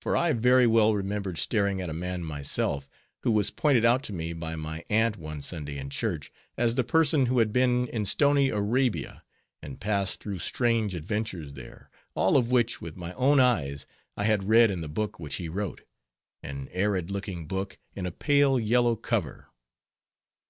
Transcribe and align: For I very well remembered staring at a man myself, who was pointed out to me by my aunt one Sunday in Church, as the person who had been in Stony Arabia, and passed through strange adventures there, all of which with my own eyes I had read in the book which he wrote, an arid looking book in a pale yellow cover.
For 0.00 0.16
I 0.16 0.32
very 0.32 0.66
well 0.66 0.94
remembered 0.94 1.36
staring 1.36 1.82
at 1.82 1.90
a 1.90 1.92
man 1.92 2.24
myself, 2.24 2.88
who 3.20 3.30
was 3.30 3.50
pointed 3.50 3.84
out 3.84 4.02
to 4.04 4.12
me 4.14 4.32
by 4.32 4.56
my 4.56 4.82
aunt 4.88 5.18
one 5.18 5.42
Sunday 5.42 5.76
in 5.76 5.90
Church, 5.90 6.32
as 6.56 6.74
the 6.74 6.82
person 6.82 7.26
who 7.26 7.38
had 7.38 7.52
been 7.52 7.86
in 7.88 8.06
Stony 8.06 8.48
Arabia, 8.48 9.22
and 9.60 9.78
passed 9.78 10.22
through 10.22 10.38
strange 10.38 10.94
adventures 10.94 11.52
there, 11.52 11.90
all 12.14 12.38
of 12.38 12.50
which 12.50 12.80
with 12.80 12.96
my 12.96 13.12
own 13.12 13.40
eyes 13.40 13.84
I 14.16 14.24
had 14.24 14.48
read 14.48 14.70
in 14.70 14.80
the 14.80 14.88
book 14.88 15.20
which 15.20 15.34
he 15.34 15.50
wrote, 15.50 15.82
an 16.42 16.70
arid 16.72 17.10
looking 17.10 17.46
book 17.46 17.76
in 17.94 18.06
a 18.06 18.10
pale 18.10 18.58
yellow 18.58 18.96
cover. 18.96 19.48